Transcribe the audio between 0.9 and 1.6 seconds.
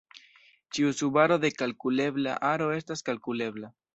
subaro de